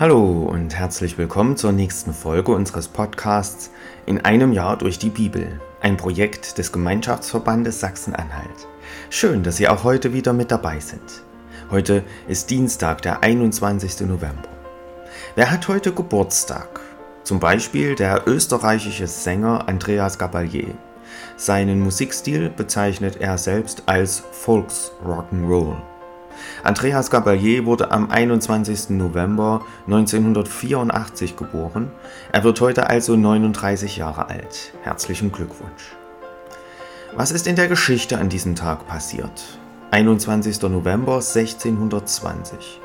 Hallo 0.00 0.44
und 0.44 0.76
herzlich 0.76 1.18
willkommen 1.18 1.56
zur 1.56 1.72
nächsten 1.72 2.14
Folge 2.14 2.52
unseres 2.52 2.86
Podcasts 2.86 3.72
In 4.06 4.24
einem 4.24 4.52
Jahr 4.52 4.78
durch 4.78 5.00
die 5.00 5.10
Bibel, 5.10 5.60
ein 5.80 5.96
Projekt 5.96 6.56
des 6.56 6.70
Gemeinschaftsverbandes 6.70 7.80
Sachsen-Anhalt. 7.80 8.68
Schön, 9.10 9.42
dass 9.42 9.56
Sie 9.56 9.66
auch 9.66 9.82
heute 9.82 10.12
wieder 10.12 10.32
mit 10.32 10.52
dabei 10.52 10.78
sind. 10.78 11.24
Heute 11.72 12.04
ist 12.28 12.48
Dienstag, 12.48 13.02
der 13.02 13.24
21. 13.24 14.02
November. 14.02 14.48
Wer 15.34 15.50
hat 15.50 15.66
heute 15.66 15.92
Geburtstag? 15.92 16.78
Zum 17.24 17.40
Beispiel 17.40 17.96
der 17.96 18.22
österreichische 18.28 19.08
Sänger 19.08 19.66
Andreas 19.66 20.16
Gabalier. 20.16 20.76
Seinen 21.36 21.80
Musikstil 21.80 22.50
bezeichnet 22.50 23.16
er 23.16 23.36
selbst 23.36 23.82
als 23.86 24.22
Volksrock'n'Roll. 24.46 25.97
Andreas 26.62 27.10
Gabalier 27.10 27.66
wurde 27.66 27.90
am 27.90 28.10
21. 28.10 28.90
November 28.90 29.64
1984 29.86 31.36
geboren. 31.36 31.90
Er 32.32 32.44
wird 32.44 32.60
heute 32.60 32.88
also 32.88 33.16
39 33.16 33.96
Jahre 33.96 34.28
alt. 34.28 34.72
Herzlichen 34.82 35.32
Glückwunsch. 35.32 35.96
Was 37.16 37.30
ist 37.30 37.46
in 37.46 37.56
der 37.56 37.68
Geschichte 37.68 38.18
an 38.18 38.28
diesem 38.28 38.54
Tag 38.54 38.86
passiert? 38.86 39.58
21. 39.90 40.60
November 40.62 41.14
1620. 41.14 42.80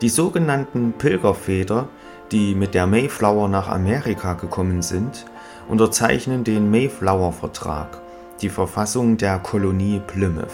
Die 0.00 0.08
sogenannten 0.08 0.94
Pilgerväter, 0.94 1.88
die 2.32 2.56
mit 2.56 2.74
der 2.74 2.88
Mayflower 2.88 3.48
nach 3.48 3.68
Amerika 3.68 4.32
gekommen 4.32 4.82
sind, 4.82 5.26
unterzeichnen 5.68 6.42
den 6.42 6.70
Mayflower-Vertrag, 6.70 8.00
die 8.40 8.48
Verfassung 8.48 9.16
der 9.16 9.38
Kolonie 9.38 10.00
Plymouth. 10.04 10.48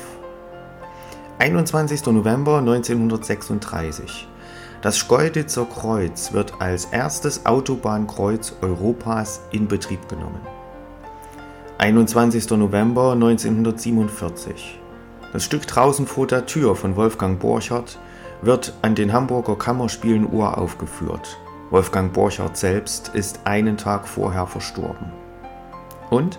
21. 1.40 2.04
November 2.06 2.58
1936. 2.58 4.26
Das 4.82 4.98
Schkeuditzer 4.98 5.66
Kreuz 5.66 6.32
wird 6.32 6.54
als 6.60 6.86
erstes 6.86 7.46
Autobahnkreuz 7.46 8.56
Europas 8.60 9.42
in 9.52 9.68
Betrieb 9.68 10.08
genommen. 10.08 10.40
21. 11.78 12.50
November 12.50 13.12
1947. 13.12 14.80
Das 15.32 15.44
Stück 15.44 15.64
Draußen 15.64 16.08
vor 16.08 16.26
der 16.26 16.44
Tür 16.46 16.74
von 16.74 16.96
Wolfgang 16.96 17.38
Borchardt 17.38 18.00
wird 18.42 18.74
an 18.82 18.96
den 18.96 19.12
Hamburger 19.12 19.54
Kammerspielen 19.54 20.26
uraufgeführt. 20.28 21.38
Wolfgang 21.70 22.12
Borchardt 22.12 22.56
selbst 22.56 23.12
ist 23.14 23.42
einen 23.44 23.76
Tag 23.76 24.08
vorher 24.08 24.48
verstorben. 24.48 25.12
Und 26.10 26.38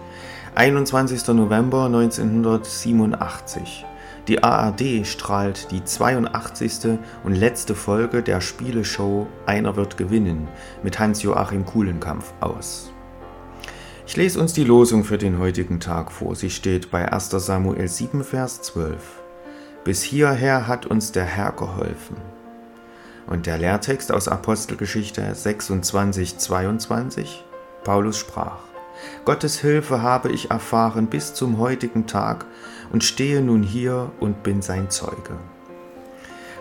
21. 0.56 1.28
November 1.30 1.86
1987. 1.86 3.86
Die 4.28 4.44
ARD 4.44 5.08
strahlt 5.08 5.72
die 5.72 5.84
82. 5.84 7.00
und 7.23 7.34
letzte 7.34 7.76
Folge 7.76 8.22
der 8.22 8.42
Spieleshow 8.42 9.28
Einer 9.45 9.76
wird 9.76 9.98
gewinnen 9.98 10.48
mit 10.84 11.00
Hans-Joachim 11.00 11.66
Kuhlenkampf 11.66 12.34
aus. 12.39 12.92
Ich 14.06 14.17
lese 14.17 14.39
uns 14.39 14.53
die 14.53 14.64
Losung 14.64 15.03
für 15.03 15.17
den 15.17 15.39
heutigen 15.39 15.80
Tag 15.80 16.11
vor. 16.11 16.36
Sie 16.36 16.50
steht 16.50 16.89
bei 16.89 17.11
1 17.11 17.30
Samuel 17.30 17.88
7, 17.88 18.23
Vers 18.23 18.61
12. 18.64 18.98
Bis 19.83 20.04
hierher 20.04 20.67
hat 20.67 20.88
uns 20.88 21.11
der 21.11 21.26
Herr 21.26 21.52
geholfen. 21.52 22.17
Und 23.28 23.45
der 23.45 23.59
Lehrtext 23.59 24.11
aus 24.11 24.28
Apostelgeschichte 24.28 25.33
26, 25.33 26.38
22. 26.38 27.45
Paulus 27.83 28.17
sprach. 28.17 28.70
Gottes 29.25 29.59
Hilfe 29.59 30.02
habe 30.02 30.31
ich 30.31 30.52
erfahren 30.52 31.08
bis 31.08 31.33
zum 31.33 31.58
heutigen 31.58 32.08
Tag 32.08 32.45
und 32.92 33.03
stehe 33.03 33.42
nun 33.42 33.64
hier 33.64 34.11
und 34.19 34.44
bin 34.44 34.61
sein 34.61 34.89
Zeuge. 34.89 35.38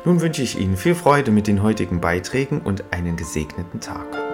Nun 0.04 0.20
wünsche 0.20 0.42
ich 0.42 0.58
Ihnen 0.58 0.76
viel 0.76 0.94
Freude 0.94 1.30
mit 1.30 1.46
den 1.46 1.62
heutigen 1.62 2.00
Beiträgen 2.00 2.60
und 2.60 2.84
einen 2.92 3.16
gesegneten 3.16 3.80
Tag. 3.80 4.27